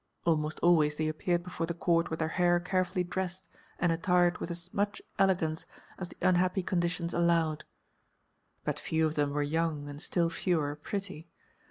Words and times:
Almost 0.25 0.59
always 0.61 0.95
they 0.95 1.07
appeared 1.07 1.43
before 1.43 1.67
the 1.67 1.75
court 1.75 2.09
with 2.09 2.17
their 2.17 2.29
hair 2.29 2.59
carefully 2.59 3.03
dressed 3.03 3.47
and 3.77 3.91
attired 3.91 4.39
with 4.39 4.49
as 4.49 4.73
much 4.73 4.99
elegance 5.19 5.67
as 5.99 6.07
the 6.09 6.15
unhappy 6.21 6.63
conditions 6.63 7.13
allowed. 7.13 7.65
But 8.63 8.79
few 8.79 9.05
of 9.05 9.13
them 9.13 9.29
were 9.29 9.43
young 9.43 9.87
and 9.87 10.01
still 10.01 10.31
fewer 10.31 10.75
pretty. 10.75 11.29